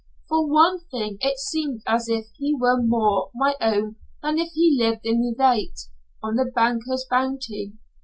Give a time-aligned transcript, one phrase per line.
[0.27, 4.75] For one thing it seemed as if he were more my own than if he
[4.81, 5.89] lived in Leauvite
[6.23, 7.73] on the banker's bounty.